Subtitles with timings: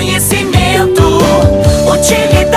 [0.00, 1.18] conhecimento.
[1.86, 2.49] Utilidade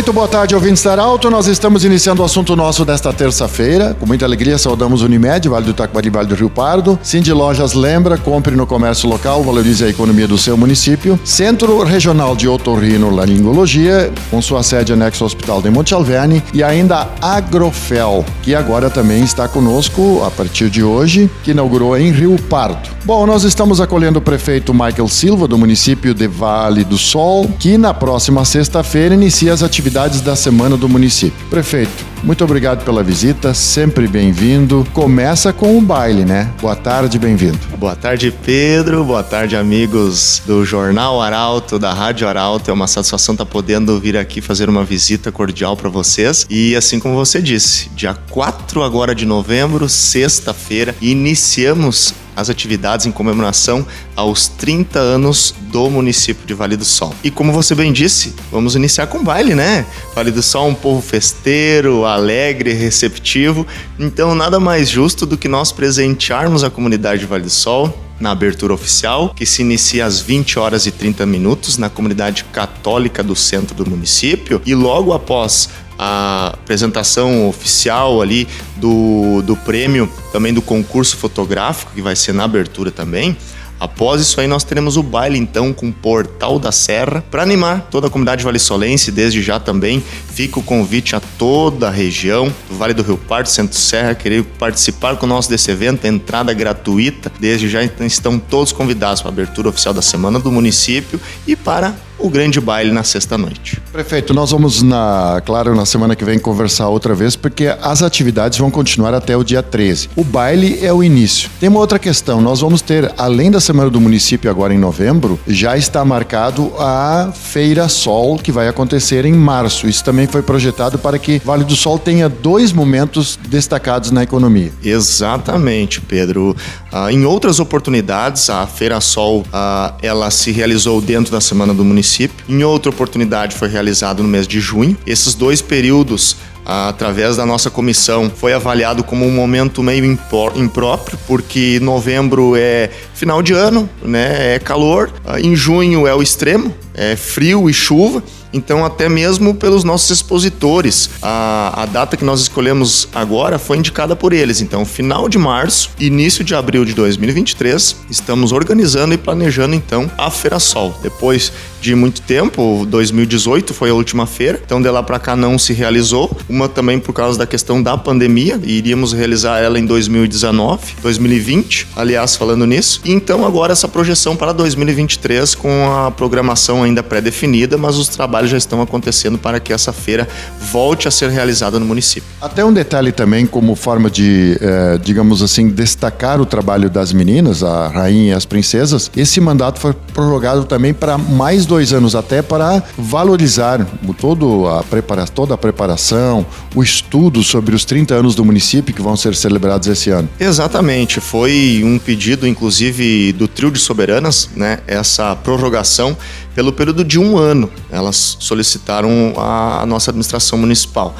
[0.00, 1.28] Muito boa tarde, ouvintes da Alto.
[1.28, 3.94] Nós estamos iniciando o assunto nosso desta terça-feira.
[4.00, 6.98] Com muita alegria, saudamos Unimed, Vale do Itaquari, Vale do Rio Pardo.
[7.02, 11.20] Cindy Lojas lembra, compre no comércio local, valorize a economia do seu município.
[11.22, 16.42] Centro Regional de Otorrino Laringologia, com sua sede anexo ao Hospital de Monte Alverne.
[16.54, 22.10] E ainda Agrofel, que agora também está conosco a partir de hoje, que inaugurou em
[22.10, 22.88] Rio Pardo.
[23.04, 27.76] Bom, nós estamos acolhendo o prefeito Michael Silva, do município de Vale do Sol, que
[27.76, 31.46] na próxima sexta-feira inicia as atividades da semana do município.
[31.48, 34.86] Prefeito, muito obrigado pela visita, sempre bem-vindo.
[34.92, 36.48] Começa com o baile, né?
[36.60, 37.58] Boa tarde, bem-vindo.
[37.76, 39.04] Boa tarde, Pedro.
[39.04, 42.70] Boa tarde, amigos do Jornal Arauto, da Rádio Arauto.
[42.70, 46.46] É uma satisfação estar podendo vir aqui fazer uma visita cordial para vocês.
[46.48, 53.12] E assim como você disse, dia 4 agora de novembro, sexta-feira, iniciamos as atividades em
[53.12, 57.14] comemoração aos 30 anos do município de Vale do Sol.
[57.22, 59.86] E como você bem disse, vamos iniciar com baile, né?
[60.14, 63.66] Vale do Sol é um povo festeiro, alegre, receptivo.
[63.98, 68.32] Então, nada mais justo do que nós presentearmos a comunidade de Vale do Sol na
[68.32, 73.34] abertura oficial, que se inicia às 20 horas e 30 minutos na comunidade católica do
[73.34, 75.70] centro do município e logo após
[76.02, 82.44] a apresentação oficial ali do, do prêmio, também do concurso fotográfico, que vai ser na
[82.44, 83.36] abertura também.
[83.78, 87.88] Após isso aí, nós teremos o baile então com o Portal da Serra para animar
[87.90, 89.10] toda a comunidade vale-solense.
[89.10, 93.50] Desde já também fica o convite a toda a região do Vale do Rio Pardo,
[93.50, 96.06] Centro Serra, querer participar conosco desse evento.
[96.06, 97.30] Entrada gratuita.
[97.38, 101.54] Desde já então, estão todos convidados para a abertura oficial da semana do município e
[101.54, 103.80] para o grande baile na sexta-noite.
[103.92, 108.58] Prefeito, nós vamos, na, claro, na semana que vem conversar outra vez, porque as atividades
[108.58, 110.10] vão continuar até o dia 13.
[110.14, 111.50] O baile é o início.
[111.58, 115.40] Tem uma outra questão, nós vamos ter, além da Semana do Município agora em novembro,
[115.46, 119.88] já está marcado a Feira Sol, que vai acontecer em março.
[119.88, 124.72] Isso também foi projetado para que Vale do Sol tenha dois momentos destacados na economia.
[124.82, 126.54] Exatamente, Pedro.
[126.92, 131.84] Ah, em outras oportunidades, a Feira Sol, ah, ela se realizou dentro da Semana do
[131.84, 132.44] Município município.
[132.48, 134.96] Em outra oportunidade foi realizado no mês de junho.
[135.06, 141.80] Esses dois períodos através da nossa comissão, foi avaliado como um momento meio impróprio, porque
[141.80, 144.54] novembro é final de ano, né?
[144.54, 145.10] É calor,
[145.42, 148.22] em junho é o extremo, é frio e chuva.
[148.52, 154.16] Então, até mesmo pelos nossos expositores, a, a data que nós escolhemos agora foi indicada
[154.16, 154.60] por eles.
[154.60, 160.30] Então, final de março, início de abril de 2023, estamos organizando e planejando então a
[160.30, 160.94] Feira Sol.
[161.00, 165.58] Depois de muito tempo, 2018 foi a última feira, então de lá para cá não
[165.58, 166.36] se realizou.
[166.48, 172.36] Uma também por causa da questão da pandemia, iríamos realizar ela em 2019, 2020, aliás,
[172.36, 173.00] falando nisso.
[173.04, 178.30] E então agora essa projeção para 2023 com a programação ainda pré-definida, mas os trabalhos
[178.30, 180.28] trabalhos já estão acontecendo para que essa feira
[180.70, 182.28] volte a ser realizada no município.
[182.40, 187.62] Até um detalhe também, como forma de, eh, digamos assim, destacar o trabalho das meninas,
[187.62, 192.40] a rainha e as princesas, esse mandato foi prorrogado também para mais dois anos, até
[192.40, 193.84] para valorizar
[194.18, 199.02] todo a prepara toda a preparação, o estudo sobre os 30 anos do município que
[199.02, 200.28] vão ser celebrados esse ano.
[200.38, 204.78] Exatamente, foi um pedido, inclusive, do trio de soberanas, né?
[204.86, 206.16] Essa prorrogação
[206.54, 207.70] pelo período de um ano.
[207.90, 211.14] Elas solicitaram a nossa administração municipal,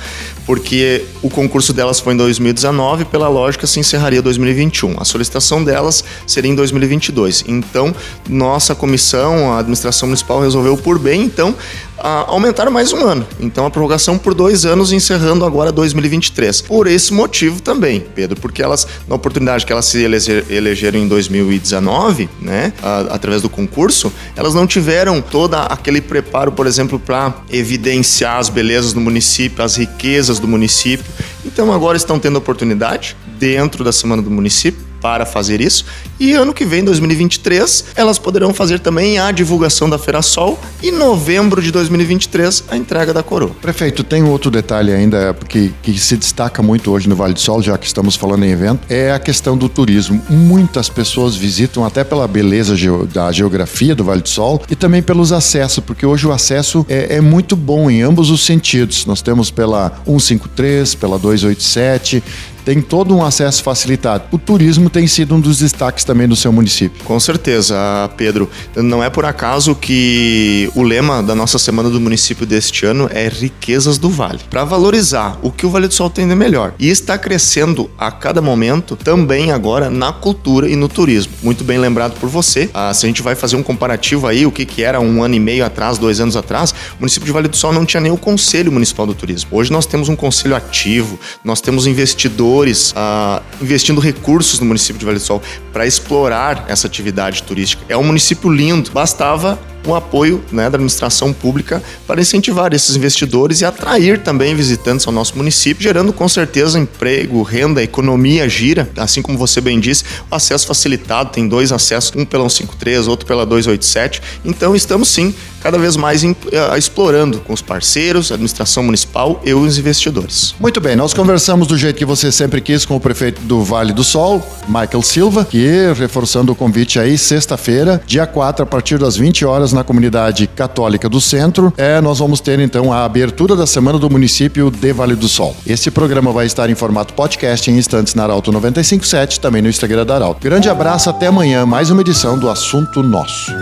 [0.47, 4.97] porque o concurso delas foi em 2019, pela lógica se encerraria em 2021.
[4.99, 7.45] A solicitação delas seria em 2022.
[7.47, 7.95] Então,
[8.29, 11.55] nossa comissão, a administração municipal resolveu por bem, então,
[11.99, 13.27] aumentar mais um ano.
[13.39, 16.63] Então, a prorrogação por dois anos, encerrando agora 2023.
[16.63, 21.07] Por esse motivo também, Pedro, porque elas, na oportunidade que elas se eleger, elegeram em
[21.07, 22.73] 2019, né,
[23.11, 28.93] através do concurso, elas não tiveram todo aquele preparo, por exemplo, para evidenciar as belezas
[28.93, 31.07] do município, as riquezas do município.
[31.45, 35.85] Então, agora estão tendo oportunidade dentro da Semana do Município para fazer isso.
[36.19, 40.91] E ano que vem, 2023, elas poderão fazer também a divulgação da Feira Sol e
[40.91, 43.51] novembro de 2023 a entrega da coroa.
[43.61, 47.63] Prefeito, tem outro detalhe ainda que, que se destaca muito hoje no Vale do Sol,
[47.63, 50.23] já que estamos falando em evento, é a questão do turismo.
[50.29, 52.75] Muitas pessoas visitam até pela beleza
[53.13, 57.17] da geografia do Vale do Sol e também pelos acessos, porque hoje o acesso é,
[57.17, 59.07] é muito bom em ambos os sentidos.
[59.07, 62.23] Nós temos pela 153, pela 287,
[62.65, 64.25] tem todo um acesso facilitado.
[64.31, 67.03] O turismo tem sido um dos destaques também do seu município.
[67.05, 67.77] Com certeza,
[68.17, 68.49] Pedro.
[68.77, 73.29] Não é por acaso que o lema da nossa Semana do Município deste ano é
[73.29, 74.41] Riquezas do Vale.
[74.49, 76.75] Para valorizar o que o Vale do Sol tem de melhor.
[76.79, 81.33] E está crescendo a cada momento também agora na cultura e no turismo.
[81.43, 82.71] Muito bem lembrado por você.
[82.73, 85.35] Ah, se a gente vai fazer um comparativo aí, o que, que era um ano
[85.35, 88.13] e meio atrás, dois anos atrás, o município de Vale do Sol não tinha nem
[88.13, 89.51] o Conselho Municipal do Turismo.
[89.53, 92.51] Hoje nós temos um conselho ativo, nós temos investidores
[92.97, 95.43] ah, investindo recursos no município de Vale do Sol
[95.73, 97.83] para explorar essa atividade turística.
[97.89, 103.61] É um município lindo, bastava o apoio né, da administração pública para incentivar esses investidores
[103.61, 109.23] e atrair também visitantes ao nosso município, gerando com certeza emprego, renda, economia gira, assim
[109.23, 113.47] como você bem disse, o acesso facilitado, tem dois acessos, um pela 153, outro pela
[113.47, 114.23] 287.
[114.45, 119.41] Então estamos sim cada vez mais em, uh, explorando com os parceiros, a administração municipal
[119.45, 120.55] e os investidores.
[120.59, 123.93] Muito bem, nós conversamos do jeito que você sempre quis com o prefeito do Vale
[123.93, 129.17] do Sol, Michael Silva, que reforçando o convite aí, sexta-feira, dia 4, a partir das
[129.17, 133.67] 20 horas, na comunidade católica do centro, é, nós vamos ter então a abertura da
[133.67, 135.57] Semana do Município de Vale do Sol.
[135.67, 140.05] Esse programa vai estar em formato podcast em instantes na Arauto 957, também no Instagram
[140.07, 140.41] da Arauto.
[140.43, 143.53] Grande abraço, até amanhã, mais uma edição do Assunto Nosso.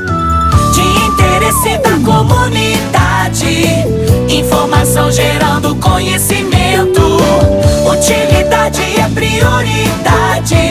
[0.74, 3.64] De interesse da comunidade,
[4.28, 7.00] informação gerando conhecimento,
[7.90, 10.67] utilidade é prioridade.